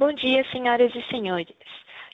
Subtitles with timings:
[0.00, 1.54] Bom dia, senhoras e senhores,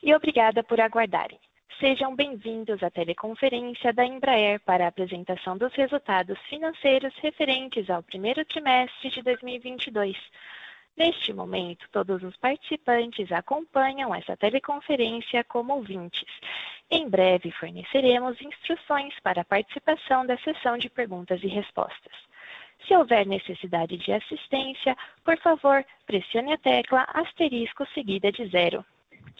[0.02, 1.38] e obrigada por aguardarem.
[1.78, 8.44] Sejam bem-vindos à teleconferência da Embraer para a apresentação dos resultados financeiros referentes ao primeiro
[8.44, 10.16] trimestre de 2022.
[10.96, 16.26] Neste momento, todos os participantes acompanham essa teleconferência como ouvintes.
[16.90, 22.16] Em breve, forneceremos instruções para a participação da sessão de perguntas e respostas.
[22.86, 24.94] Se houver necessidade de assistência,
[25.24, 28.84] por favor, pressione a tecla asterisco seguida de zero.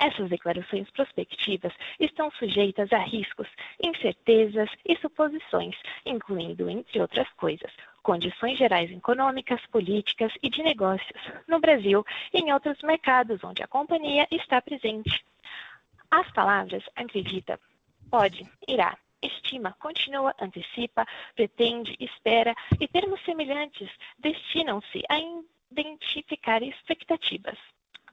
[0.00, 3.48] Essas declarações prospectivas estão sujeitas a riscos,
[3.82, 7.70] incertezas e suposições, incluindo, entre outras coisas,
[8.02, 13.68] condições gerais econômicas, políticas e de negócios no Brasil e em outros mercados onde a
[13.68, 15.24] companhia está presente.
[16.10, 17.60] As palavras acredita,
[18.10, 25.18] pode, irá, estima, continua, antecipa, pretende, espera e termos semelhantes destinam-se a
[25.70, 27.56] identificar expectativas.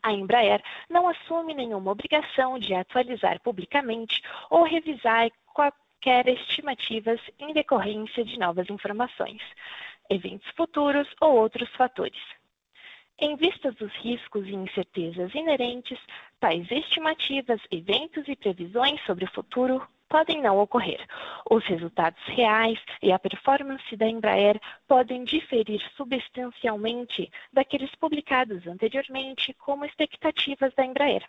[0.08, 8.24] A Embraer não assume nenhuma obrigação de atualizar publicamente ou revisar qualquer estimativas em decorrência
[8.24, 9.42] de novas informações,
[10.10, 12.22] eventos futuros ou outros fatores.
[13.20, 16.00] Em vista dos riscos e incertezas inerentes,
[16.40, 21.06] tais estimativas, eventos e previsões sobre o futuro podem não ocorrer.
[21.50, 29.86] Os resultados reais e a performance da Embraer podem diferir substancialmente daqueles publicados anteriormente como
[29.86, 31.24] expectativas da Embraer.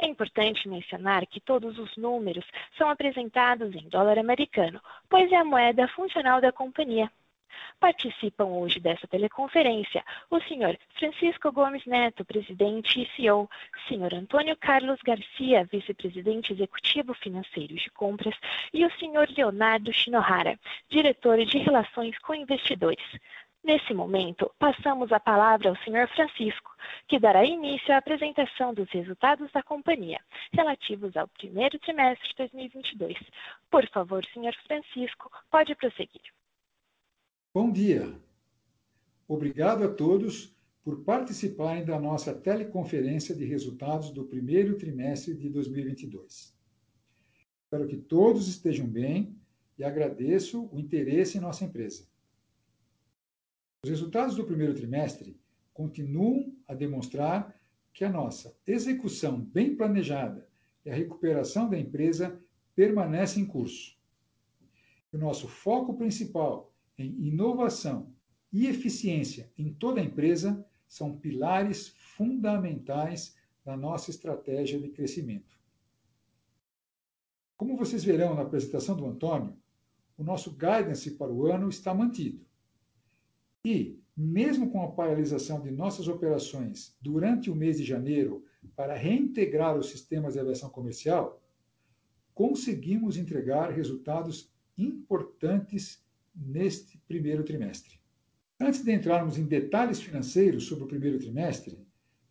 [0.00, 2.44] É importante mencionar que todos os números
[2.76, 7.10] são apresentados em dólar americano, pois é a moeda funcional da companhia.
[7.80, 13.48] Participam hoje dessa teleconferência o senhor Francisco Gomes Neto, presidente e CEO,
[13.88, 18.34] senhor Antônio Carlos Garcia, vice-presidente executivo financeiro de compras,
[18.72, 23.04] e o senhor Leonardo Shinohara, diretor de relações com investidores.
[23.64, 26.70] Nesse momento, passamos a palavra ao senhor Francisco,
[27.08, 30.20] que dará início à apresentação dos resultados da companhia,
[30.52, 33.16] relativos ao primeiro trimestre de 2022.
[33.70, 36.33] Por favor, senhor Francisco, pode prosseguir.
[37.54, 38.20] Bom dia.
[39.28, 46.52] Obrigado a todos por participarem da nossa teleconferência de resultados do primeiro trimestre de 2022.
[47.62, 49.38] Espero que todos estejam bem
[49.78, 52.08] e agradeço o interesse em nossa empresa.
[53.84, 55.40] Os resultados do primeiro trimestre
[55.72, 57.56] continuam a demonstrar
[57.92, 60.48] que a nossa execução bem planejada
[60.84, 62.36] e a recuperação da empresa
[62.74, 63.96] permanece em curso.
[65.12, 68.12] O nosso foco principal em inovação
[68.52, 75.58] e eficiência em toda a empresa são pilares fundamentais da nossa estratégia de crescimento.
[77.56, 79.56] Como vocês verão na apresentação do Antônio,
[80.16, 82.44] o nosso guidance para o ano está mantido.
[83.64, 88.44] E, mesmo com a paralisação de nossas operações durante o mês de janeiro
[88.76, 91.42] para reintegrar os sistemas de aviação comercial,
[92.34, 98.00] conseguimos entregar resultados importantes neste primeiro trimestre.
[98.60, 101.78] Antes de entrarmos em detalhes financeiros sobre o primeiro trimestre,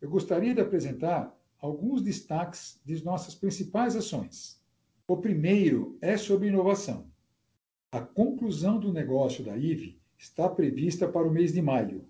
[0.00, 4.60] eu gostaria de apresentar alguns destaques de nossas principais ações.
[5.06, 7.06] O primeiro é sobre inovação.
[7.92, 12.04] A conclusão do negócio da IVE está prevista para o mês de maio.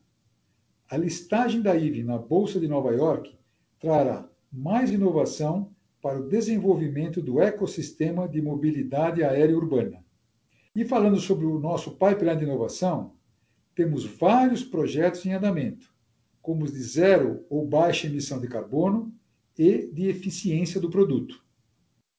[0.88, 3.36] A listagem da IVE na Bolsa de Nova York
[3.80, 10.03] trará mais inovação para o desenvolvimento do ecossistema de mobilidade aérea urbana.
[10.74, 13.12] E falando sobre o nosso pipeline de inovação,
[13.76, 15.94] temos vários projetos em andamento,
[16.42, 19.14] como os de zero ou baixa emissão de carbono
[19.56, 21.44] e de eficiência do produto.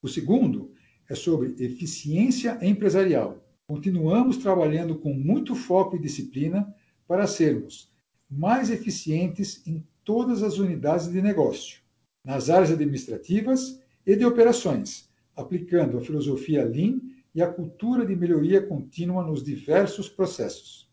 [0.02, 0.72] O segundo
[1.10, 3.46] é sobre eficiência empresarial.
[3.68, 6.74] Continuamos trabalhando com muito foco e disciplina
[7.06, 7.94] para sermos
[8.30, 11.82] mais eficientes em todas as unidades de negócio,
[12.24, 17.02] nas áreas administrativas e de operações, aplicando a filosofia Lean
[17.36, 20.90] e a cultura de melhoria contínua nos diversos processos.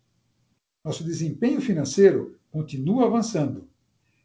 [0.84, 3.68] Nosso desempenho financeiro continua avançando.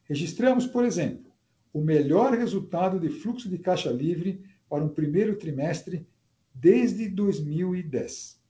[0.05, 1.31] Registramos, por exemplo,
[1.71, 6.07] o melhor resultado de fluxo de caixa livre para um primeiro trimestre
[6.51, 8.41] desde 2010.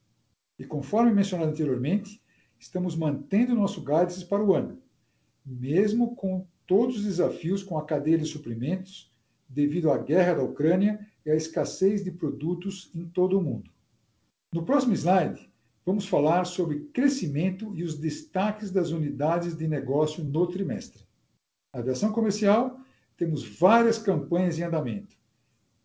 [0.57, 2.21] E conforme mencionado anteriormente,
[2.57, 4.81] estamos mantendo nosso guidance para o ano,
[5.45, 9.11] mesmo com todos os desafios com a cadeia de suprimentos
[9.47, 13.69] devido à guerra da Ucrânia e à escassez de produtos em todo o mundo.
[14.53, 15.51] No próximo slide,
[15.85, 21.03] vamos falar sobre crescimento e os destaques das unidades de negócio no trimestre.
[21.73, 22.79] Na aviação comercial,
[23.17, 25.17] temos várias campanhas em andamento,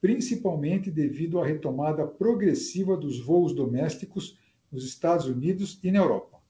[0.01, 4.39] principalmente devido à retomada progressiva dos voos domésticos
[4.71, 6.41] nos Estados Unidos e na Europa.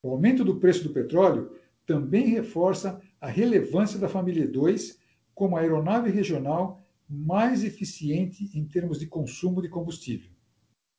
[0.00, 5.00] O aumento do preço do petróleo também reforça a relevância da família 2
[5.34, 6.81] como a aeronave regional
[7.12, 10.30] mais eficiente em termos de consumo de combustível.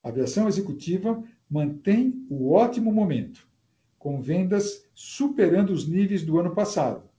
[0.04, 3.48] A aviação executiva mantém o ótimo momento,
[3.98, 7.10] com vendas superando os níveis do ano passado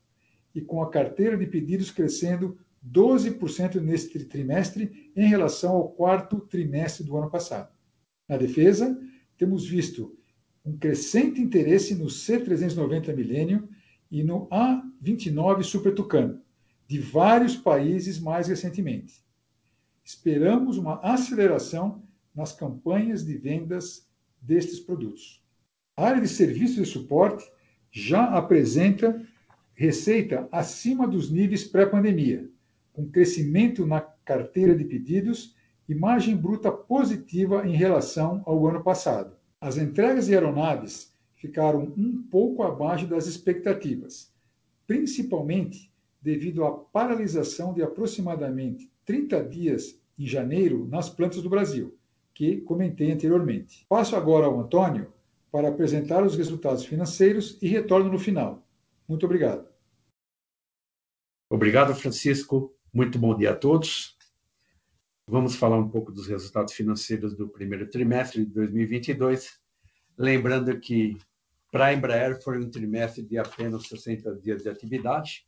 [0.54, 2.56] e com a carteira de pedidos crescendo
[2.88, 7.72] 12% neste trimestre em relação ao quarto trimestre do ano passado.
[8.28, 8.96] Na defesa,
[9.36, 10.16] temos visto
[10.64, 13.68] um crescente interesse no C390 Millennium
[14.10, 16.40] e no A29 Super Tucano,
[16.86, 19.24] de vários países mais recentemente.
[20.04, 22.02] Esperamos uma aceleração
[22.34, 24.06] nas campanhas de vendas
[24.40, 25.42] destes produtos.
[25.96, 27.50] A área de serviços e suporte
[27.90, 29.24] já apresenta
[29.74, 32.48] receita acima dos níveis pré-pandemia,
[32.92, 35.54] com crescimento na carteira de pedidos
[35.88, 39.36] e margem bruta positiva em relação ao ano passado.
[39.60, 44.32] As entregas de aeronaves ficaram um pouco abaixo das expectativas,
[44.86, 45.93] principalmente
[46.24, 51.98] devido à paralisação de aproximadamente 30 dias em janeiro nas plantas do Brasil,
[52.32, 53.84] que comentei anteriormente.
[53.90, 55.12] Passo agora ao Antônio
[55.52, 58.66] para apresentar os resultados financeiros e retorno no final.
[59.06, 59.68] Muito obrigado.
[61.50, 62.74] Obrigado, Francisco.
[62.90, 64.16] Muito bom dia a todos.
[65.28, 69.60] Vamos falar um pouco dos resultados financeiros do primeiro trimestre de 2022.
[70.16, 71.18] Lembrando que
[71.70, 75.46] para a Embraer foi um trimestre de apenas 60 dias de atividade,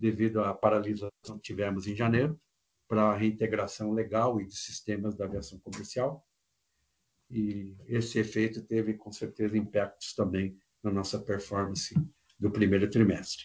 [0.00, 2.40] devido à paralisação que tivemos em janeiro,
[2.88, 6.26] para a reintegração legal e de sistemas da aviação comercial.
[7.30, 11.94] E esse efeito teve, com certeza, impactos também na nossa performance
[12.38, 13.44] do primeiro trimestre.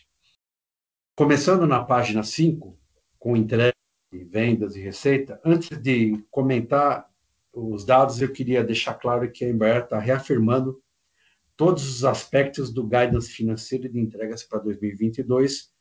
[1.15, 2.79] Começando na página 5,
[3.19, 3.75] com entrega,
[4.11, 7.07] vendas e receita, antes de comentar
[7.53, 10.81] os dados, eu queria deixar claro que a Embraer está reafirmando
[11.55, 15.74] todos os aspectos do guidance financeiro de entregas para 2022.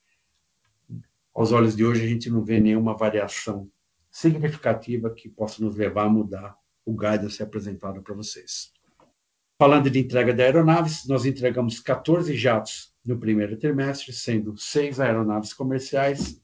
[1.35, 3.69] Aos olhos de hoje, a gente não vê nenhuma variação
[4.09, 8.73] significativa que possa nos levar a mudar o guidance apresentado para vocês.
[9.59, 15.53] Falando de entrega de aeronaves, nós entregamos 14 jatos no primeiro trimestre, sendo seis aeronaves
[15.53, 16.41] comerciais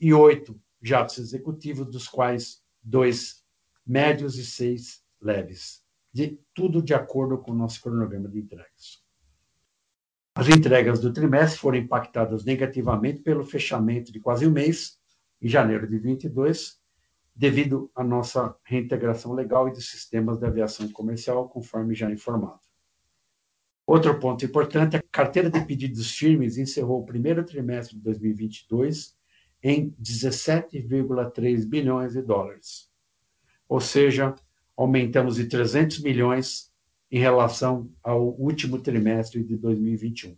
[0.00, 3.44] e oito jatos executivos, dos quais dois
[3.84, 9.04] médios e seis leves de tudo de acordo com o nosso cronograma de entregas.
[10.38, 14.98] As entregas do trimestre foram impactadas negativamente pelo fechamento de quase um mês,
[15.40, 16.78] em janeiro de 22,
[17.34, 22.60] devido à nossa reintegração legal e de sistemas de aviação comercial, conforme já informado.
[23.86, 29.16] Outro ponto importante, a carteira de pedidos firmes encerrou o primeiro trimestre de 2022
[29.62, 32.90] em 17,3 bilhões de dólares.
[33.66, 34.34] Ou seja,
[34.76, 36.65] aumentamos de 300 milhões
[37.10, 40.36] em relação ao último trimestre de 2021.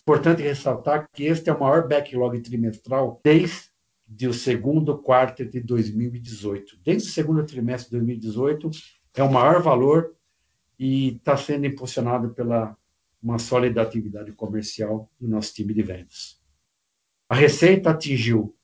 [0.00, 6.78] Importante ressaltar que este é o maior backlog trimestral desde o segundo quarto de 2018.
[6.84, 8.70] Desde o segundo trimestre de 2018,
[9.16, 10.14] é o maior valor
[10.78, 12.76] e está sendo impulsionado pela
[13.20, 16.40] uma sólida atividade comercial do nosso time de vendas.
[17.28, 18.54] A receita atingiu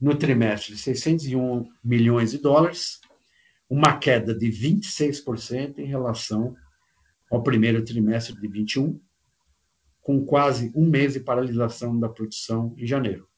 [0.00, 3.00] no trimestre 601 milhões de dólares,
[3.70, 6.56] uma queda de 26% em relação
[7.30, 9.00] ao primeiro trimestre de 21,
[10.02, 13.28] com quase um mês de paralisação da produção em janeiro.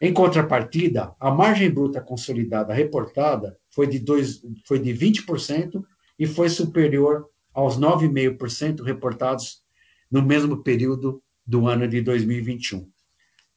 [0.00, 5.84] Em contrapartida, a margem bruta consolidada reportada foi de, dois, foi de 20%
[6.18, 9.62] e foi superior aos 9,5% reportados
[10.10, 12.90] no mesmo período do ano de 2021.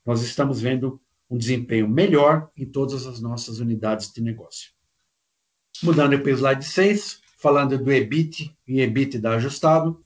[0.06, 4.77] Nós estamos vendo um desempenho melhor em todas as nossas unidades de negócio.
[5.84, 10.04] Mudando para o slide 6, falando do EBIT e EBITDA ajustado.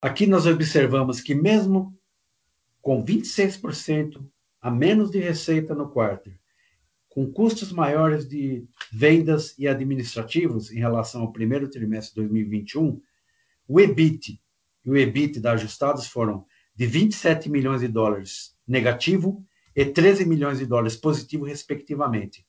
[0.00, 1.98] Aqui nós observamos que mesmo
[2.82, 4.22] com 26%
[4.60, 6.30] a menos de receita no quarto,
[7.08, 13.00] com custos maiores de vendas e administrativos em relação ao primeiro trimestre de 2021,
[13.68, 14.40] o EBIT
[14.84, 19.42] e o EBITDA ajustados foram de 27 milhões de dólares negativo
[19.74, 22.46] e 13 milhões de dólares positivo, respectivamente,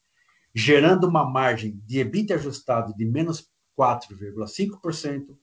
[0.54, 5.36] gerando uma margem de EBITDA ajustado de menos 4,5%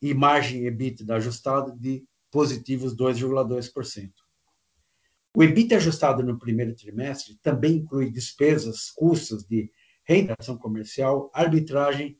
[0.00, 4.10] e margem EBITDA ajustada de positivos 2,2%.
[5.34, 9.70] O EBITDA ajustado no primeiro trimestre também inclui despesas, custos de
[10.04, 12.18] reinteração comercial, arbitragem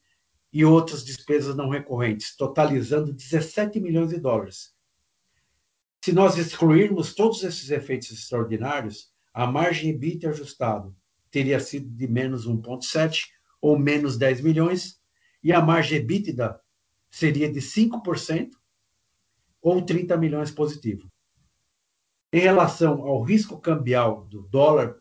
[0.53, 4.75] e outras despesas não recorrentes, totalizando 17 milhões de dólares.
[6.05, 10.95] Se nós excluirmos todos esses efeitos extraordinários, a margem EBITDA ajustado
[11.33, 15.01] teria sido de menos 1,7 ou menos 10 milhões,
[15.43, 16.61] e a margem EBITDA
[17.11, 18.51] seria de 5%
[19.61, 21.11] ou 30 milhões positivo.
[22.33, 24.97] Em relação ao risco cambial do dólar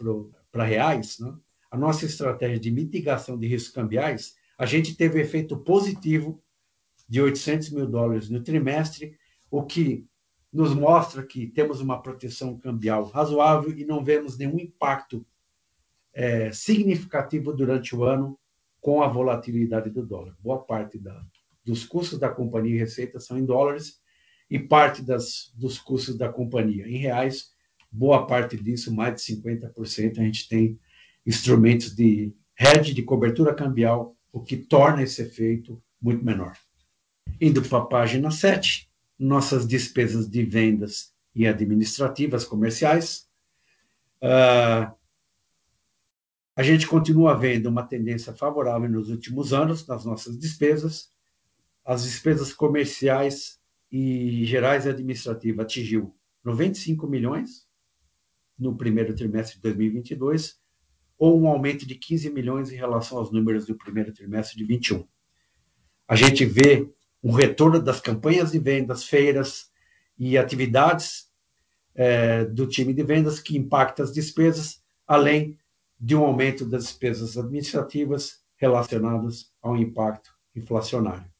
[0.51, 1.33] para reais, né,
[1.69, 6.41] a nossa estratégia de mitigação de riscos cambiais, a gente teve efeito positivo
[7.07, 9.17] de 800 mil dólares no trimestre,
[9.49, 10.05] o que
[10.51, 15.25] nos mostra que temos uma proteção cambial razoável e não vemos nenhum impacto
[16.13, 18.37] é, significativo durante o ano
[18.79, 20.35] com a volatilidade do dólar.
[20.39, 21.23] Boa parte da,
[21.63, 24.01] dos custos da companhia e receita são em dólares
[24.49, 27.51] e parte das, dos custos da companhia em reais.
[27.91, 30.79] Boa parte disso, mais de 50%, a gente tem
[31.25, 36.53] instrumentos de hedge, de cobertura cambial, o que torna esse efeito muito menor.
[37.39, 43.27] Indo para a página 7, nossas despesas de vendas e administrativas comerciais.
[44.21, 44.91] Uh,
[46.55, 51.09] a gente continua vendo uma tendência favorável nos últimos anos nas nossas despesas.
[51.85, 53.59] As despesas comerciais
[53.91, 57.67] e gerais administrativas atingiu 95 milhões
[58.57, 60.59] no primeiro trimestre de 2022,
[61.17, 65.07] ou um aumento de 15 milhões em relação aos números do primeiro trimestre de 21.
[66.07, 66.87] A gente vê
[67.23, 69.71] um retorno das campanhas de vendas, feiras
[70.17, 71.29] e atividades
[71.95, 75.57] é, do time de vendas que impacta as despesas, além
[76.01, 81.31] de um aumento das despesas administrativas relacionadas ao impacto inflacionário.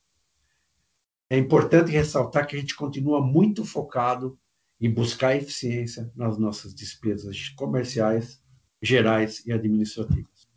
[1.27, 4.37] É importante ressaltar que a gente continua muito focado
[4.79, 8.39] em buscar eficiência nas nossas despesas comerciais,
[8.79, 10.47] gerais e administrativas.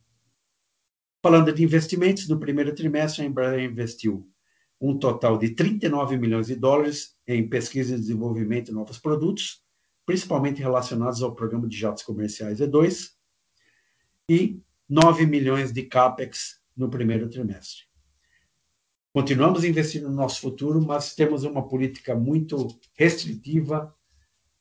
[1.23, 4.29] Falando de investimentos, no primeiro trimestre a Embraer investiu
[4.79, 9.63] um total de 39 milhões de dólares em pesquisa e desenvolvimento de novos produtos,
[10.05, 13.14] principalmente relacionados ao programa de jatos comerciais E2,
[14.29, 17.83] e 9 milhões de capex no primeiro trimestre.
[19.13, 23.95] Continuamos investindo no nosso futuro, mas temos uma política muito restritiva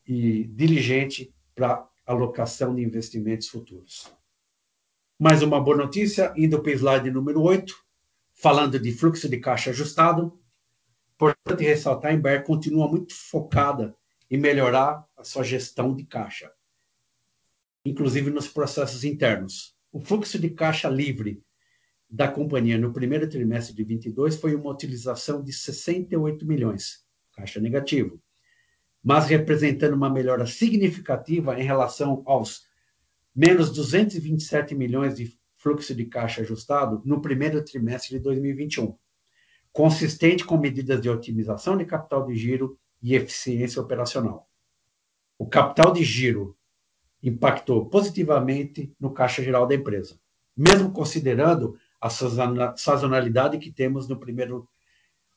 [0.05, 4.11] e diligente para alocação de investimentos futuros.
[5.17, 7.73] Mais uma boa notícia, indo para o slide número 8,
[8.33, 10.37] falando de fluxo de caixa ajustado.
[11.15, 13.95] Importante ressaltar, a Embraer continua muito focada
[14.29, 16.51] em melhorar a sua gestão de caixa
[17.85, 19.75] inclusive nos processos internos.
[19.91, 21.43] O fluxo de caixa livre
[22.09, 28.21] da companhia no primeiro trimestre de 22 foi uma utilização de 68 milhões, caixa negativo,
[29.03, 32.67] mas representando uma melhora significativa em relação aos
[33.35, 38.95] menos 227 milhões de fluxo de caixa ajustado no primeiro trimestre de 2021,
[39.71, 44.47] consistente com medidas de otimização de capital de giro e eficiência operacional.
[45.37, 46.55] O capital de giro
[47.23, 50.19] impactou positivamente no caixa geral da empresa,
[50.55, 54.67] mesmo considerando a sazonalidade que temos no primeiro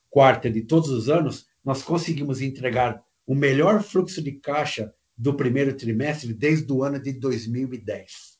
[0.09, 5.75] quarto de todos os anos, nós conseguimos entregar o melhor fluxo de caixa do primeiro
[5.75, 8.37] trimestre desde o ano de 2010.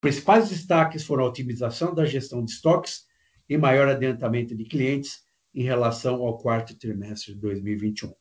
[0.00, 3.04] Principais destaques foram a otimização da gestão de estoques
[3.48, 8.14] e maior adiantamento de clientes em relação ao quarto trimestre de 2021.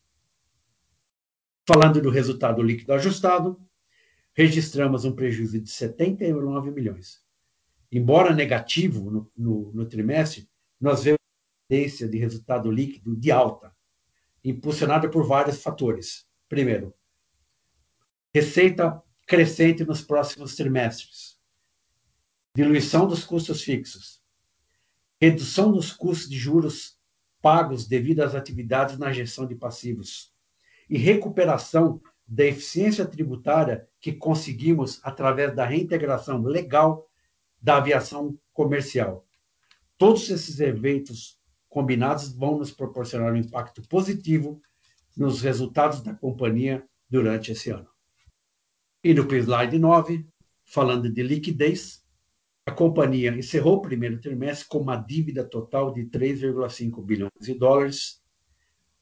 [1.72, 3.64] Falando do resultado líquido ajustado,
[4.34, 7.24] registramos um prejuízo de 79 milhões.
[7.92, 10.50] Embora negativo no, no, no trimestre,
[10.82, 11.20] nós vemos
[11.68, 13.72] tendência de resultado líquido de alta,
[14.44, 16.28] impulsionada por vários fatores.
[16.48, 16.92] Primeiro,
[18.34, 21.40] receita crescente nos próximos trimestres,
[22.56, 24.24] diluição dos custos fixos,
[25.22, 27.00] redução dos custos de juros
[27.40, 30.34] pagos devido às atividades na gestão de passivos,
[30.90, 37.08] e recuperação da eficiência tributária que conseguimos através da reintegração legal
[37.62, 39.26] da aviação comercial.
[39.98, 44.62] Todos esses eventos combinados vão nos proporcionar um impacto positivo
[45.16, 47.88] nos resultados da companhia durante esse ano.
[49.04, 50.26] E no slide 9,
[50.64, 52.04] falando de liquidez,
[52.66, 58.22] a companhia encerrou o primeiro trimestre com uma dívida total de 3,5 bilhões de dólares,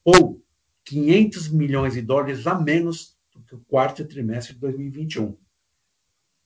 [0.04, 0.42] ou
[0.88, 5.36] 500 milhões de dólares a menos do que o quarto trimestre de 2021,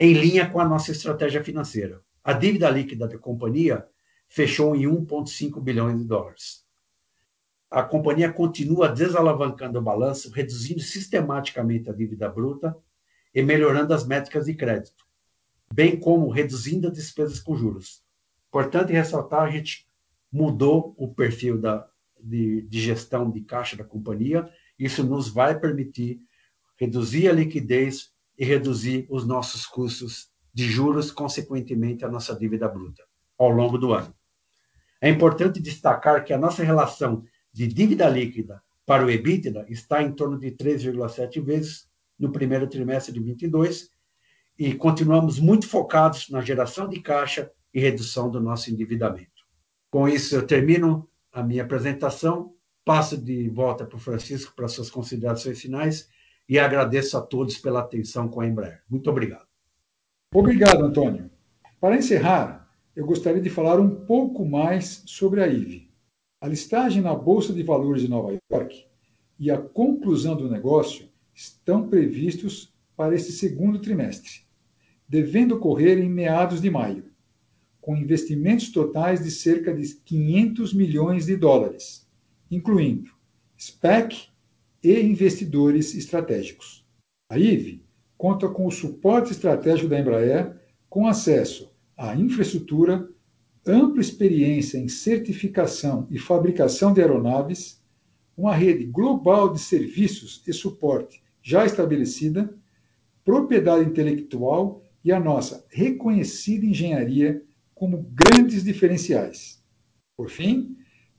[0.00, 2.02] em linha com a nossa estratégia financeira.
[2.24, 3.86] A dívida líquida da companhia
[4.26, 6.66] fechou em 1,5 bilhões de dólares.
[7.70, 12.76] a companhia continua desalavancando o balanço, reduzindo sistematicamente a dívida bruta
[13.32, 15.06] e melhorando as métricas de crédito,
[15.72, 18.02] bem como reduzindo as despesas com juros.
[18.48, 19.86] Importante ressaltar, a gente
[20.30, 21.88] mudou o perfil da,
[22.22, 24.48] de, de gestão de caixa da companhia,
[24.78, 26.20] isso nos vai permitir
[26.76, 33.02] reduzir a liquidez e reduzir os nossos custos de juros, consequentemente, a nossa dívida bruta
[33.38, 34.14] ao longo do ano.
[35.00, 40.12] É importante destacar que a nossa relação de dívida líquida para o EBITDA está em
[40.12, 41.88] torno de 3,7 vezes
[42.18, 43.90] no primeiro trimestre de 22
[44.58, 49.30] e continuamos muito focados na geração de caixa e redução do nosso endividamento.
[49.90, 54.90] Com isso, eu termino a minha apresentação, passo de volta para o Francisco para suas
[54.90, 56.08] considerações finais
[56.48, 58.82] e agradeço a todos pela atenção com a Embraer.
[58.88, 59.46] Muito obrigado.
[60.34, 61.30] Obrigado, Antônio.
[61.80, 65.90] Para encerrar, eu gostaria de falar um pouco mais sobre a IVE.
[66.40, 68.86] A listagem na Bolsa de Valores de Nova York
[69.38, 74.42] e a conclusão do negócio estão previstos para este segundo trimestre,
[75.08, 77.11] devendo ocorrer em meados de maio,
[77.82, 82.08] com investimentos totais de cerca de 500 milhões de dólares,
[82.48, 83.10] incluindo
[83.58, 84.28] SPEC
[84.82, 86.86] e investidores estratégicos.
[87.28, 87.84] A IVE
[88.16, 90.56] conta com o suporte estratégico da Embraer,
[90.88, 93.08] com acesso à infraestrutura,
[93.66, 97.82] ampla experiência em certificação e fabricação de aeronaves,
[98.36, 102.54] uma rede global de serviços e suporte já estabelecida,
[103.24, 107.42] propriedade intelectual e a nossa reconhecida engenharia
[107.82, 109.60] como grandes diferenciais.
[110.16, 110.76] Por fim,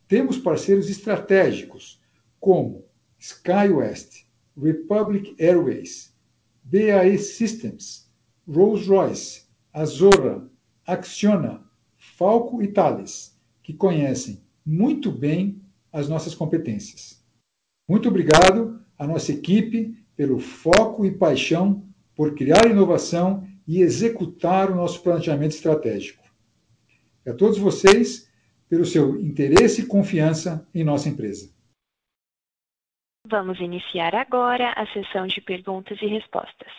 [0.08, 2.02] temos parceiros estratégicos
[2.40, 2.86] como
[3.20, 6.16] SkyWest, Republic Airways,
[6.64, 8.10] BAE Systems,
[8.48, 9.42] Rolls-Royce,
[9.74, 10.50] Azorra,
[10.88, 11.62] Acciona,
[11.98, 17.22] Falco e Thales, que conhecem muito bem as nossas competências.
[17.90, 24.76] Muito obrigado à nossa equipe pelo foco e paixão por criar inovação e executar o
[24.76, 26.23] nosso planejamento estratégico.
[27.26, 28.30] E a todos vocês
[28.70, 31.54] pelo seu interesse e confiança em nossa empresa.
[33.28, 36.72] Vamos iniciar agora a sessão de perguntas e respostas.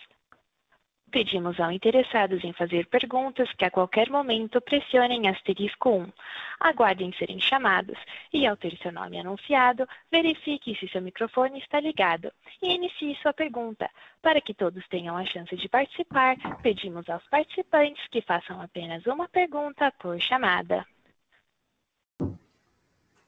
[1.11, 6.11] Pedimos aos interessados em fazer perguntas que a qualquer momento pressionem asterisco 1.
[6.59, 7.97] Aguardem serem chamados
[8.33, 13.33] e, ao ter seu nome anunciado, verifique se seu microfone está ligado e inicie sua
[13.33, 13.89] pergunta.
[14.21, 19.29] Para que todos tenham a chance de participar, pedimos aos participantes que façam apenas uma
[19.29, 20.85] pergunta por chamada.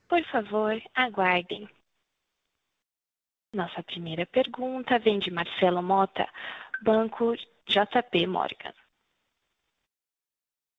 [0.09, 1.69] Por favor, aguardem.
[3.53, 6.27] Nossa primeira pergunta vem de Marcelo Mota,
[6.83, 7.33] Banco
[7.67, 8.73] JP Morgan.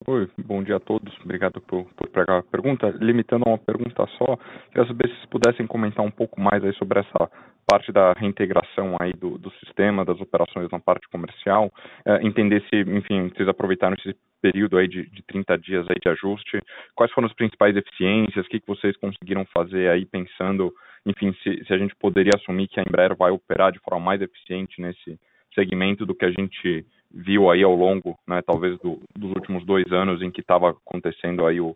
[0.07, 1.13] Oi, bom dia a todos.
[1.23, 2.89] Obrigado por, por pegar a pergunta.
[3.01, 4.37] Limitando a uma pergunta só,
[4.71, 7.29] queria saber se vocês pudessem comentar um pouco mais aí sobre essa
[7.67, 11.71] parte da reintegração aí do, do sistema, das operações na parte comercial,
[12.05, 16.09] é, entender se, enfim, vocês aproveitaram esse período aí de, de 30 dias aí de
[16.09, 16.59] ajuste,
[16.95, 20.73] quais foram as principais eficiências, o que, que vocês conseguiram fazer aí pensando
[21.05, 24.21] enfim, se, se a gente poderia assumir que a Embraer vai operar de forma mais
[24.21, 25.19] eficiente nesse
[25.53, 29.91] segmento do que a gente viu aí ao longo, né, talvez do, dos últimos dois
[29.91, 31.75] anos em que estava acontecendo aí o,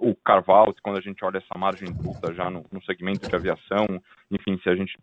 [0.00, 0.16] o
[0.82, 3.86] quando a gente olha essa margem bruta já no, no, segmento de aviação,
[4.30, 4.98] enfim, se a gente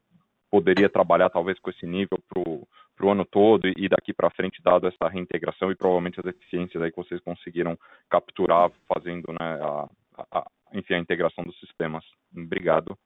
[0.49, 4.87] poderia trabalhar talvez com esse nível para o ano todo e daqui para frente, dado
[4.87, 7.77] essa reintegração e provavelmente as eficiências aí que vocês conseguiram
[8.09, 9.89] capturar fazendo, né, a,
[10.31, 12.03] a, enfim, a integração dos sistemas.
[12.35, 12.97] Obrigado.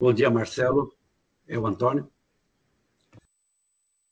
[0.00, 0.92] Bom dia, Marcelo.
[1.46, 2.08] Eu, Antônio.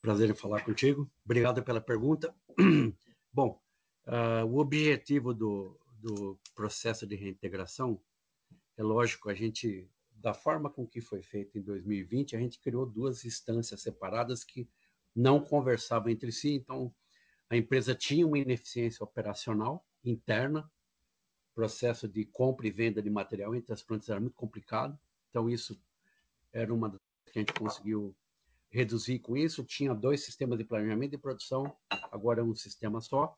[0.00, 1.10] Prazer em falar contigo.
[1.24, 2.34] Obrigado pela pergunta.
[3.32, 3.60] Bom,
[4.06, 8.00] uh, o objetivo do, do processo de reintegração
[8.76, 12.86] é lógico, a gente, da forma com que foi feito em 2020, a gente criou
[12.86, 14.68] duas instâncias separadas que
[15.14, 16.94] não conversavam entre si, então
[17.50, 20.70] a empresa tinha uma ineficiência operacional interna,
[21.54, 24.98] processo de compra e venda de material entre as plantas era muito complicado,
[25.30, 25.80] então, isso
[26.52, 26.98] era uma das
[27.32, 28.16] que a gente conseguiu
[28.70, 29.64] reduzir com isso.
[29.64, 31.76] Tinha dois sistemas de planejamento e produção,
[32.10, 33.36] agora é um sistema só.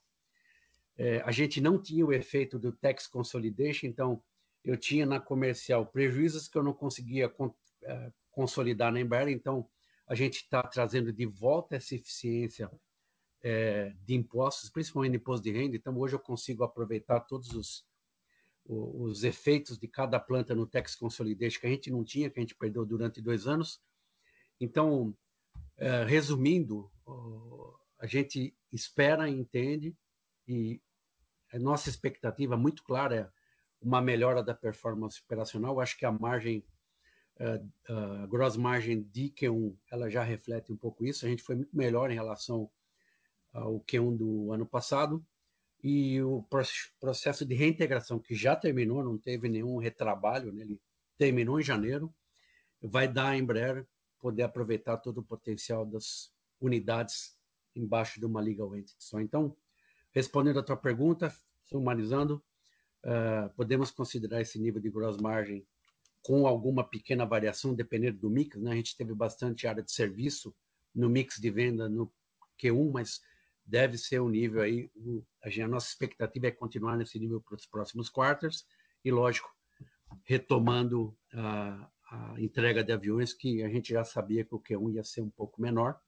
[0.97, 4.23] É, a gente não tinha o efeito do tax consolidation, então
[4.63, 9.69] eu tinha na comercial prejuízos que eu não conseguia con é, consolidar na Embraer, então
[10.07, 12.71] a gente está trazendo de volta essa eficiência
[13.43, 15.77] é, de impostos, principalmente imposto de renda.
[15.77, 17.85] Então, hoje eu consigo aproveitar todos os
[18.65, 22.43] os efeitos de cada planta no Tex Consolidation que a gente não tinha, que a
[22.43, 23.81] gente perdeu durante dois anos.
[24.61, 25.17] Então,
[26.07, 26.91] resumindo,
[27.99, 29.97] a gente espera, entende
[30.47, 30.81] e
[31.53, 33.31] a nossa expectativa muito clara é
[33.81, 35.81] uma melhora da performance operacional.
[35.81, 36.65] Acho que a margem,
[37.89, 41.27] a gross margin de Q1, ela já reflete um pouco isso.
[41.27, 42.71] A gente foi muito melhor em relação
[43.53, 45.25] ao Q1 do ano passado.
[45.83, 46.47] E o
[47.01, 50.81] processo de reintegração, que já terminou, não teve nenhum retrabalho, ele
[51.19, 52.15] terminou em janeiro,
[52.81, 53.85] vai dar à Embraer
[54.23, 57.37] poder aproveitar todo o potencial das unidades
[57.75, 59.21] embaixo de uma legal entity só.
[59.21, 59.57] Então,
[60.13, 62.43] respondendo à tua pergunta, sumarizando,
[63.57, 65.67] podemos considerar esse nível de gross margin
[66.23, 68.57] com alguma pequena variação, dependendo do mix.
[68.65, 70.55] A gente teve bastante área de serviço
[70.95, 72.13] no mix de venda no
[72.63, 73.21] Q1, mas
[73.67, 74.89] deve ser o nível aí.
[75.45, 78.65] A nossa expectativa é continuar nesse nível para os próximos quartos
[79.05, 79.53] e, lógico,
[80.25, 81.17] retomando
[82.13, 85.31] a entrega de aviões, que a gente já sabia que o Q1 ia ser um
[85.31, 85.99] pouco menor.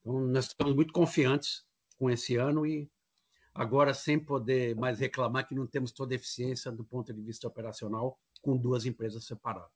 [0.00, 1.64] Então, nós estamos muito confiantes
[1.98, 2.90] com esse ano e
[3.54, 7.48] agora, sem poder mais reclamar que não temos toda a eficiência do ponto de vista
[7.48, 9.70] operacional com duas empresas separadas.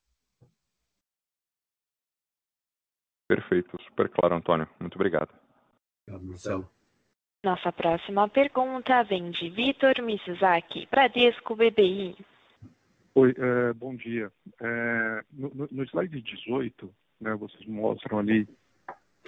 [3.26, 3.76] Perfeito.
[3.88, 4.68] Super claro, Antônio.
[4.78, 5.34] Muito obrigado.
[6.06, 6.70] Obrigado, Marcelo.
[7.42, 12.16] Nossa próxima pergunta vem de Victor Mizusaki, Bradesco BBI.
[13.16, 13.32] Oi,
[13.76, 14.32] bom dia.
[15.30, 16.92] No slide 18,
[17.38, 18.48] vocês mostram ali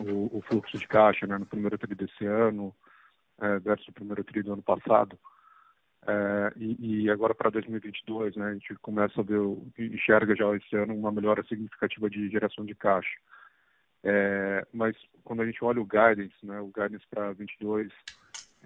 [0.01, 2.75] o fluxo de caixa no primeiro tri desse ano
[3.63, 5.17] versus o primeiro tri do ano passado.
[6.57, 9.39] E agora para 2022, a gente começa a ver,
[9.79, 13.17] enxerga já esse ano uma melhora significativa de geração de caixa.
[14.73, 17.93] Mas quando a gente olha o guidance, o guidance para 2022,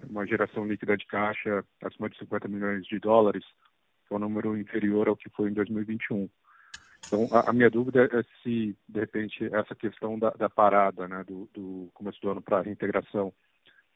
[0.09, 2.87] uma geração líquida de caixa acima de $50 milhões,
[4.11, 6.29] que é um número inferior ao que foi em 2021.
[7.07, 12.29] Então, a minha dúvida é se, de repente, essa questão da parada do começo do
[12.29, 13.33] ano para a reintegração,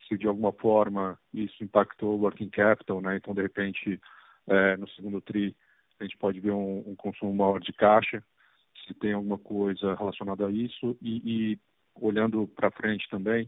[0.08, 3.02] se de alguma forma isso impactou o working capital.
[3.14, 4.00] Então, de repente,
[4.80, 5.56] no segundo tri,
[6.00, 6.54] a gente pode ver
[6.98, 8.24] consumo maior de caixa,
[8.88, 10.98] se tem alguma coisa relacionada a isso.
[11.02, 11.60] E
[11.96, 13.48] olhando para frente também,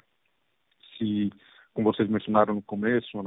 [0.98, 1.32] se,
[1.74, 3.18] como vocês mencionaram no começo,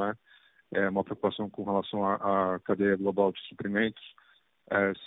[0.91, 4.03] uma preocupação com relação à cadeia global de suprimentos,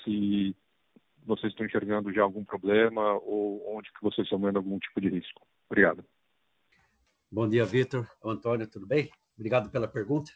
[0.04, 0.56] se
[1.26, 5.10] vocês estão enxergando já algum problema ou onde que vocês estão vendo algum tipo de
[5.10, 5.48] risco.
[5.70, 6.04] Obrigado.
[7.32, 8.08] Bom dia, Victor.
[8.24, 9.10] Antônio, tudo bem?
[9.36, 10.32] Obrigado pela pergunta.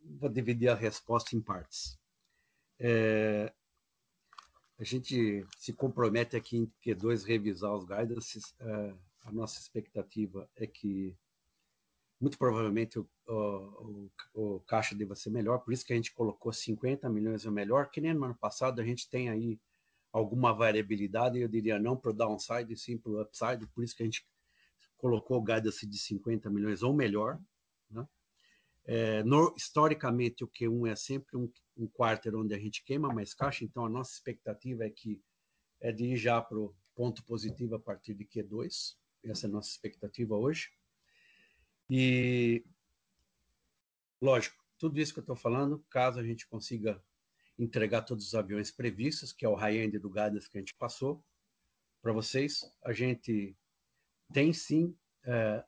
[0.00, 1.98] Vou dividir a resposta em partes.
[4.78, 8.54] A gente se compromete aqui em Q2 revisar os guidances.
[9.24, 11.16] A nossa expectativa é que,
[12.20, 13.08] muito provavelmente, o
[14.66, 15.58] caixa deva ser melhor.
[15.58, 18.80] Por isso que a gente colocou $50 milhões ou melhor, que nem no ano passado.
[18.80, 19.60] A gente tem aí
[20.12, 23.66] alguma variabilidade, eu diria não para o downside, sim para o upside.
[23.68, 24.26] Por isso que a gente
[24.98, 27.40] colocou o guidance de $50 milhões ou melhor.
[29.56, 31.50] Historicamente, o Q1 é sempre
[31.92, 33.64] quarto onde a gente queima mais caixa.
[33.64, 34.84] Então, a nossa expectativa
[35.80, 38.96] é de ir já para o ponto positivo a partir de Q2.
[39.24, 40.68] Essa é a nossa expectativa hoje.
[41.88, 42.64] E,
[44.22, 47.02] lógico, tudo isso que eu estou falando, caso a gente consiga
[47.58, 51.22] entregar todos os aviões previstos, que é o high-end do guidance que a gente passou
[52.00, 53.56] para vocês, a gente
[54.32, 54.96] tem sim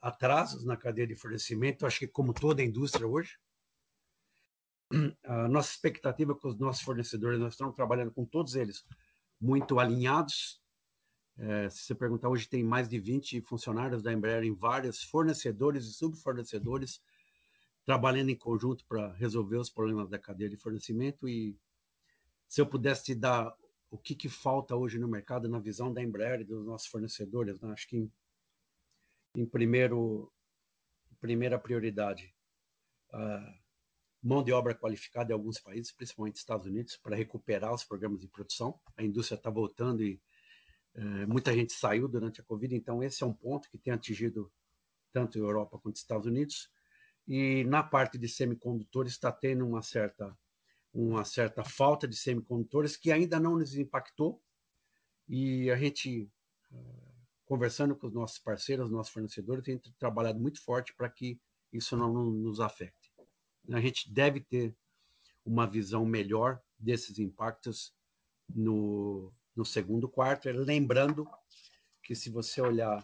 [0.01, 3.39] atrasos na cadeia de fornecimento, acho que como toda a indústria hoje.
[5.25, 8.85] A nossa expectativa com os nossos fornecedores, nós estamos trabalhando com todos eles
[9.41, 10.61] muito alinhados.
[11.71, 15.93] Se você perguntar, hoje tem mais de 20 funcionários da Embraer em vários fornecedores e
[15.93, 17.01] subfornecedores
[17.85, 21.29] trabalhando em conjunto para resolver os problemas da cadeia de fornecimento.
[21.29, 21.57] E
[22.49, 23.55] se eu pudesse te dar
[23.91, 27.89] o que falta hoje no mercado, na visão da Embraer e dos nossos fornecedores, acho
[27.89, 28.11] que
[29.37, 32.35] em primeira prioridade,
[34.23, 38.29] mão de obra qualificada em alguns países, principalmente Estados Unidos, para recuperar os programas de
[38.29, 38.81] produção.
[38.97, 40.21] A indústria está voltando e
[41.29, 42.75] muita gente saiu durante a Covid.
[42.75, 44.51] Então, esse é ponto que tem atingido
[45.13, 46.73] tanto a Europa quanto os Estados Unidos.
[47.27, 53.57] E na parte de semicondutores, está tendo uma certa falta de semicondutores que ainda não
[53.57, 54.43] nos impactou.
[55.27, 56.31] E a gente,
[57.47, 61.41] conversando com os nossos parceiros, os nossos fornecedores, tem trabalhado muito forte para que
[61.73, 63.13] isso não nos afete.
[63.73, 64.77] A gente deve ter
[65.45, 67.95] uma visão melhor desses impactos
[68.55, 69.33] no
[69.65, 71.27] segundo quarto, lembrando
[72.03, 73.03] que se você olhar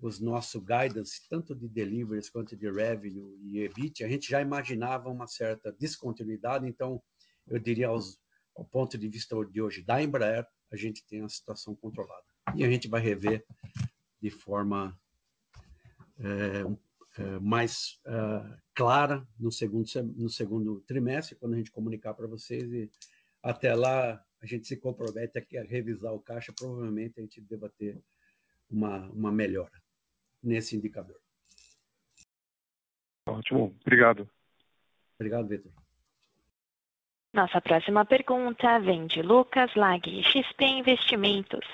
[0.00, 5.08] os nossos guidances, tanto de deliveries quanto de revenue e EBIT, a gente já imaginava
[5.08, 6.66] uma certa descontinuidade.
[6.66, 7.02] Então,
[7.46, 11.74] eu diria, ao ponto de vista de hoje da Embraer, a gente tem a situação
[11.74, 12.24] controlada.
[12.54, 13.44] E a gente vai rever
[14.20, 14.98] de forma
[16.18, 22.70] uh, mais uh, clara no segundo, no segundo trimestre, quando a gente comunicar para vocês.
[22.72, 22.90] E
[23.42, 26.52] até lá, a gente se compromete a revisar o caixa.
[26.52, 28.02] Provavelmente a gente deva ter
[28.68, 29.83] uma, uma melhora
[30.44, 31.16] nesse indicador.
[33.26, 34.28] Ótimo, obrigado.
[35.18, 35.72] Obrigado, Vitor.
[37.32, 41.66] Nossa próxima pergunta vem de Lucas Lag, XP Investimentos.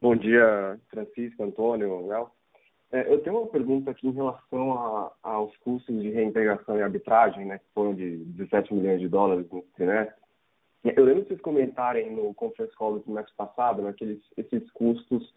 [0.00, 2.30] Bom dia, Francisco, Antônio, Léo.
[2.90, 7.44] É, eu tenho uma pergunta aqui em relação a, aos custos de reintegração e arbitragem,
[7.44, 10.14] né, que foram de 17 milhões de dólares no trimestre.
[10.84, 14.70] Eu lembro de vocês comentarem no conference call do trimestre passado né, que eles, esses
[14.70, 15.34] custos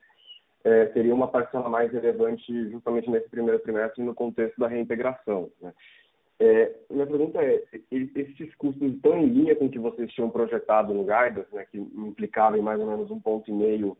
[0.63, 5.49] é, teriam uma parcela mais relevante justamente nesse primeiro trimestre no contexto da reintegração.
[5.61, 5.73] Né?
[6.39, 10.91] É, minha pergunta é, esses custos estão em linha com o que vocês tinham projetado
[10.91, 13.95] no guidance, né, que implicava em mais ou menos um ponto e meio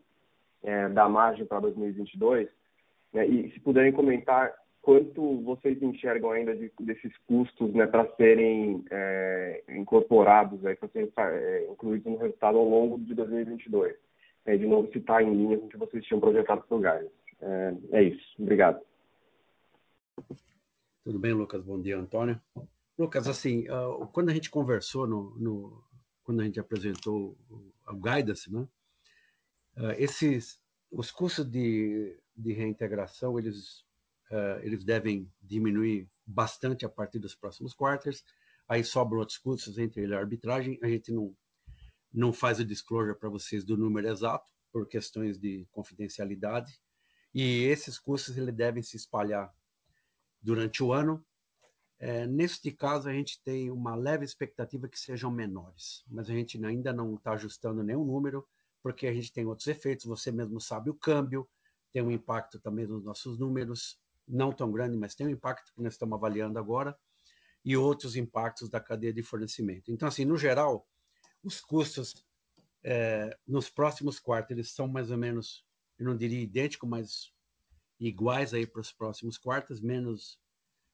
[0.62, 2.48] é, da margem para 2022?
[3.12, 8.84] Né, e se puderem comentar quanto vocês enxergam ainda de, desses custos né, para serem
[8.90, 13.94] é, incorporados, para serem é, incluídos no resultado ao longo de 2022?
[14.44, 16.80] É, de novo, se está em linha com o que vocês tinham projetado para o
[16.80, 17.12] guidance.
[17.40, 18.24] É, é isso.
[18.38, 18.80] Obrigado.
[21.04, 21.62] Tudo bem, Lucas?
[21.64, 22.40] Bom dia, Antônio.
[22.98, 25.84] Lucas, assim, uh, quando a gente conversou, no, no,
[26.22, 28.60] quando a gente apresentou o Guidance, né,
[29.78, 33.80] uh, esses, os custos de, de reintegração, eles,
[34.30, 38.22] uh, eles devem diminuir bastante a partir dos próximos quarters,
[38.68, 41.34] aí sobram outros custos, entre ele a arbitragem, a gente não,
[42.12, 46.80] não faz o disclosure para vocês do número exato, por questões de confidencialidade,
[47.34, 49.54] e esses custos eles devem se espalhar
[50.40, 51.24] durante o ano.
[51.98, 56.62] É, neste caso, a gente tem uma leve expectativa que sejam menores, mas a gente
[56.64, 58.46] ainda não está ajustando nenhum número,
[58.82, 60.04] porque a gente tem outros efeitos.
[60.06, 61.48] Você mesmo sabe o câmbio,
[61.92, 65.82] tem um impacto também nos nossos números, não tão grande, mas tem um impacto que
[65.82, 66.98] nós estamos avaliando agora,
[67.64, 69.92] e outros impactos da cadeia de fornecimento.
[69.92, 70.86] Então, assim, no geral,
[71.42, 72.24] os custos
[72.84, 75.64] é, nos próximos quartos eles são mais ou menos,
[75.98, 77.32] eu não diria idênticos, mas
[77.98, 80.40] iguais aí para os próximos quartos, menos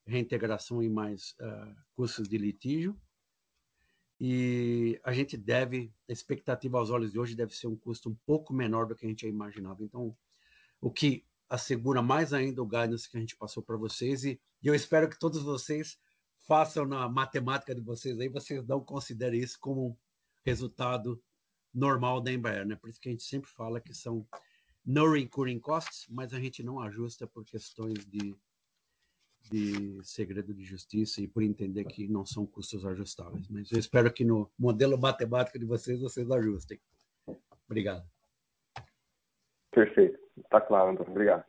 [0.06, 2.98] reintegração e mais uh, custos de litígio.
[4.20, 8.16] E a gente deve, a expectativa aos olhos de hoje deve ser um custo um
[8.26, 9.82] pouco menor do que a gente imaginava.
[9.82, 10.16] Então,
[10.80, 14.24] o que assegura mais ainda o guidance que a gente passou para vocês.
[14.24, 15.98] E, e eu espero que todos vocês
[16.46, 19.98] façam na matemática de vocês aí, vocês não considerem isso como
[20.48, 21.22] resultado
[21.74, 22.76] normal da Embraer, né?
[22.76, 24.26] Por isso que a gente sempre fala que são
[24.84, 28.34] no recurring costs, mas a gente não ajusta por questões de,
[29.50, 33.48] de segredo de justiça e por entender que não são custos ajustáveis.
[33.48, 36.80] Mas eu espero que no modelo matemático de vocês, vocês ajustem.
[37.66, 38.08] Obrigado.
[39.70, 40.18] Perfeito.
[40.38, 41.12] Está claro, Antônio.
[41.12, 41.44] Obrigado.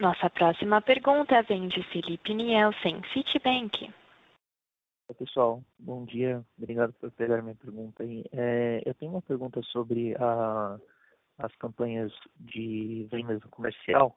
[0.00, 3.94] Nossa próxima pergunta vem de Felipe Nielsen, Citibank.
[5.14, 5.62] Pessoal.
[5.78, 6.44] Bom dia.
[6.58, 8.04] Obrigado por pegar minha pergunta.
[8.32, 10.78] É, eu tenho uma pergunta sobre a
[11.38, 14.16] as campanhas de vendas comercial,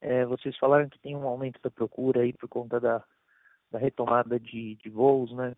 [0.00, 3.02] é, vocês falaram que tem um aumento da procura aí por conta da,
[3.70, 5.54] da retomada de, de voos, né?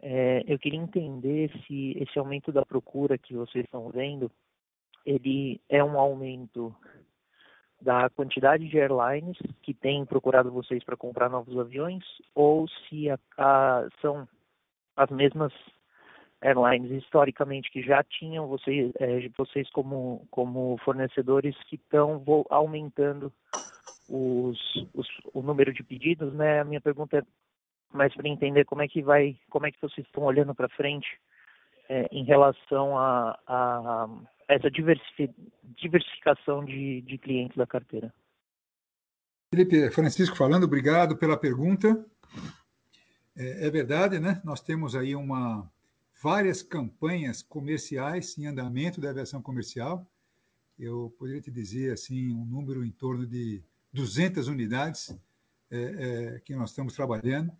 [0.00, 4.30] É, eu queria entender se esse aumento da procura que vocês estão vendo,
[5.04, 6.74] ele é um aumento
[7.86, 12.02] da quantidade de airlines que têm procurado vocês para comprar novos aviões
[12.34, 14.28] ou se a, a, são
[14.96, 15.52] as mesmas
[16.40, 22.20] airlines historicamente que já tinham vocês, é, vocês como, como fornecedores que estão
[22.50, 23.32] aumentando
[24.08, 24.58] os,
[24.92, 26.58] os, o número de pedidos, né?
[26.58, 27.22] A minha pergunta é
[27.96, 31.06] mais para entender como é que vai, como é que vocês estão olhando para frente
[31.88, 34.08] é, em relação a, a
[34.48, 38.12] essa diversificação de, de clientes da carteira.
[39.52, 42.04] Felipe Francisco falando, obrigado pela pergunta.
[43.36, 44.40] É, é verdade, né?
[44.44, 45.70] Nós temos aí uma
[46.22, 50.06] várias campanhas comerciais em andamento da aviação comercial.
[50.78, 55.16] Eu poderia te dizer assim um número em torno de 200 unidades
[55.70, 55.78] é,
[56.36, 57.52] é, que nós estamos trabalhando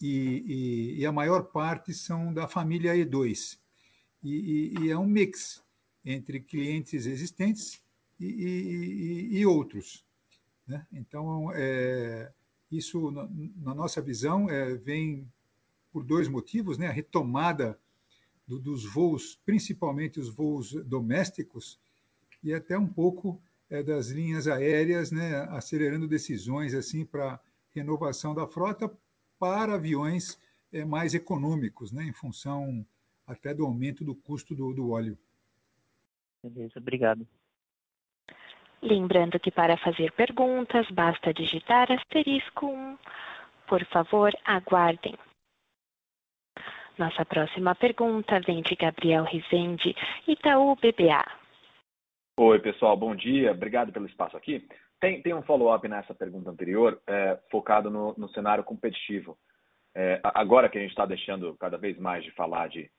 [0.00, 3.58] e, e, e, a maior parte são da família E2
[4.22, 5.62] e, e é um mix
[6.04, 7.82] entre clientes existentes
[8.18, 10.04] e, outros.
[10.66, 10.86] Né?
[10.92, 12.32] Então, é,
[12.70, 15.30] isso, na, na, nossa visão, é, vem
[15.92, 16.86] por dois motivos, né?
[16.86, 17.78] A retomada
[18.46, 21.78] do, dos voos, principalmente os voos domésticos,
[22.42, 27.40] e até um pouco é, das linhas aéreas, né, acelerando decisões assim para
[27.74, 28.92] renovação da frota
[29.38, 30.38] para aviões
[30.72, 32.86] é, mais econômicos, né, em função
[33.26, 35.16] até do aumento do custo do, do óleo.
[36.42, 37.26] Beleza, obrigado.
[38.82, 42.98] Lembrando que para fazer perguntas basta digitar asterisco 1.
[43.68, 45.16] Por favor, aguardem.
[46.98, 49.94] Nossa próxima pergunta vem de Gabriel Rezende,
[50.26, 51.24] Itaú BBA.
[52.38, 53.52] Oi, pessoal, bom dia.
[53.52, 54.66] Obrigado pelo espaço aqui.
[55.00, 59.38] Tem, tem um follow-up nessa pergunta anterior, é, focado no, no, cenário competitivo.
[59.94, 62.90] É, agora que a gente está deixando cada vez mais de falar de,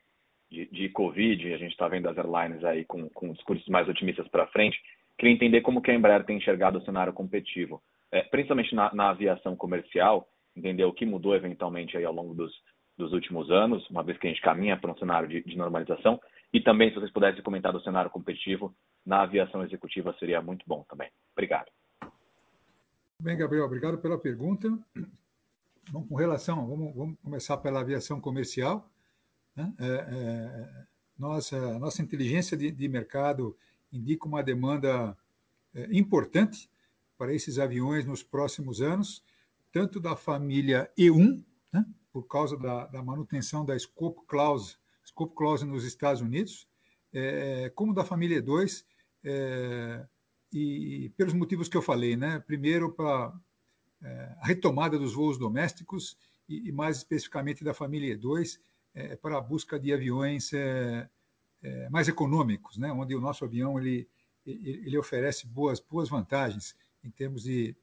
[0.51, 4.27] de, de Covid, a gente está vendo as airlines aí com, com discursos mais otimistas
[4.27, 4.79] para frente,
[5.17, 9.09] Queria entender como que a Embraer tem enxergado o cenário competitivo, é, principalmente na, na,
[9.09, 12.51] aviação comercial, entender o que mudou eventualmente aí ao longo dos,
[12.97, 16.19] dos últimos anos, uma vez que a gente caminha para um cenário de, de, normalização,
[16.51, 18.73] e também se vocês pudessem comentar do cenário competitivo
[19.05, 21.09] na aviação executiva seria muito bom também.
[21.33, 21.69] Obrigado.
[23.19, 24.67] Bem, Gabriel, obrigado pela pergunta.
[25.91, 28.89] Bom, com relação, vamos, vamos começar pela aviação comercial.
[29.55, 29.73] Né?
[29.79, 30.85] É, é,
[31.17, 33.55] nossa, nossa inteligência de, de mercado
[33.91, 35.17] indica uma demanda
[35.73, 36.69] é, importante
[37.17, 39.23] para esses aviões nos próximos anos,
[39.71, 45.65] tanto da família E1, né, por causa da, da, manutenção da Scope Clause, Scope Clause
[45.65, 46.67] nos Estados Unidos,
[47.13, 48.83] é, como da família E2,
[49.23, 50.05] é,
[50.51, 52.39] e pelos motivos que eu falei, né?
[52.39, 53.33] Primeiro, para
[54.03, 56.15] é, a retomada dos voos domésticos
[56.47, 58.59] e, e, mais especificamente da família E2,
[58.93, 61.09] é, para a busca de aviões é,
[61.61, 62.91] é, mais econômicos, né?
[62.91, 64.07] onde o nosso avião ele,
[64.45, 67.75] ele oferece boas, boas vantagens em termos de,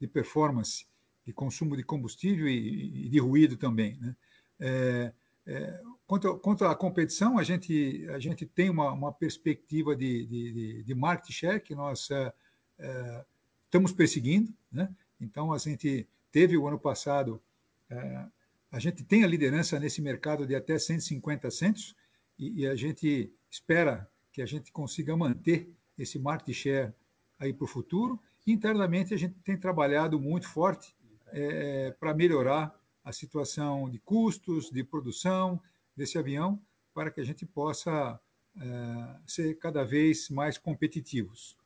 [0.00, 0.86] de performance,
[1.26, 3.96] de consumo de combustível e, e de ruído também.
[4.00, 4.16] Né?
[4.58, 5.12] É,
[5.46, 10.82] é, quanto, quanto à competição, a gente, a gente tem uma, uma perspectiva de, de,
[10.82, 12.32] de, market share que nós é,
[12.78, 13.24] é,
[13.64, 14.52] estamos perseguindo.
[14.70, 14.88] Né?
[15.20, 17.40] Então, a gente teve o ano passado,
[17.88, 18.26] é,
[18.70, 21.94] a gente tem a liderança nesse mercado de até 150 centos,
[22.38, 26.92] e, e a gente espera que a gente consiga manter esse market share
[27.38, 28.20] aí para o futuro.
[28.46, 30.94] Internamente, a gente tem trabalhado muito forte
[31.28, 35.60] é, para melhorar a situação de custos, de produção
[35.96, 36.60] desse avião,
[36.94, 38.20] para que a gente possa
[38.56, 41.56] é, ser cada vez mais competitivos.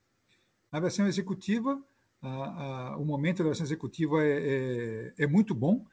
[0.72, 1.80] Na versão executiva,
[2.20, 2.28] a,
[2.92, 5.84] a, o momento da versão executiva é, é, é muito bom.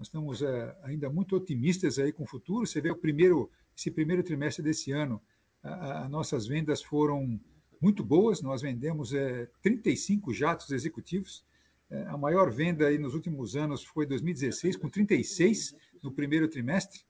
[0.00, 2.66] Nós estamos é, ainda muito otimistas aí com o futuro.
[2.66, 5.20] Você vê o primeiro esse primeiro trimestre desse ano,
[5.62, 7.38] as nossas vendas foram
[7.80, 11.44] muito boas, nós vendemos é, 35 jatos executivos,
[11.90, 17.00] é, a maior venda aí nos últimos anos foi 2016, com 36 no primeiro trimestre.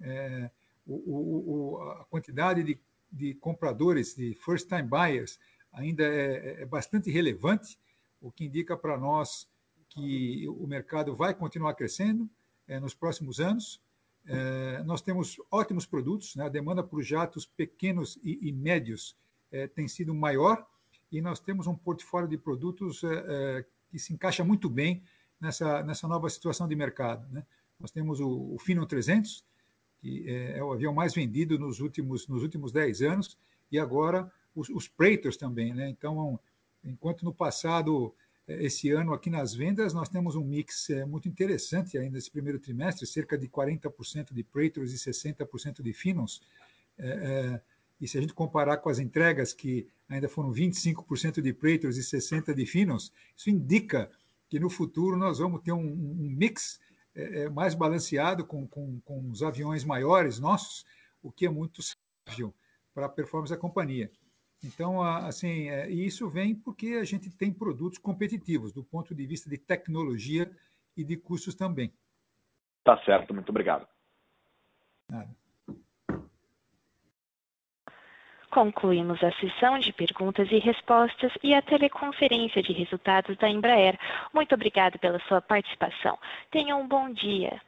[0.00, 0.50] É,
[0.84, 2.80] o, o, a quantidade de,
[3.12, 5.38] de, compradores, de first-time buyers,
[5.72, 7.78] ainda é, é bastante relevante,
[8.20, 9.48] o que indica para nós
[9.94, 12.28] que o mercado vai continuar crescendo
[12.66, 13.80] é, nos próximos anos.
[14.26, 16.44] É, nós temos ótimos produtos, né?
[16.44, 19.16] a demanda por jatos pequenos e, e médios
[19.52, 20.66] é, tem sido maior
[21.12, 23.02] e nós temos um portfólio de produtos
[23.88, 25.00] que se encaixa muito bem
[25.40, 27.26] nessa, nessa nova situação de mercado.
[27.32, 27.44] Né?
[27.78, 29.44] Nós temos o, o Phenom 300,
[30.00, 33.38] que é, é, o avião mais vendido nos últimos, nos últimos 10 anos,
[33.70, 35.74] e agora os, os Praetors também.
[35.74, 35.88] Né?
[35.88, 36.38] Então,
[36.84, 38.14] enquanto no passado
[38.46, 42.58] esse ano aqui nas vendas nós temos um mix é, muito interessante ainda nesse primeiro
[42.58, 46.42] trimestre, cerca de 40% de Praetors e 60% de Finons.
[46.98, 47.62] É, é,
[48.00, 52.00] e se a gente comparar com as entregas que ainda foram 25% de Praetors e
[52.00, 54.10] 60% de Finons, isso indica
[54.50, 56.80] que no futuro nós vamos ter um, um mix
[57.52, 60.84] mais balanceado com, com, com os aviões maiores nossos,
[61.22, 62.52] o que é muito sábio
[62.92, 64.10] para a performance da companhia.
[64.64, 69.48] Então, assim, é, isso vem porque a gente tem produtos competitivos do ponto de vista
[69.48, 70.50] de tecnologia
[70.96, 71.92] e de custos também.
[72.82, 73.86] Tá certo, muito obrigado.
[75.08, 75.34] Nada.
[78.50, 83.98] Concluímos a sessão de perguntas e respostas e a teleconferência de resultados da Embraer.
[84.32, 86.16] Muito obrigado pela sua participação.
[86.52, 87.60] Tenha um bom dia.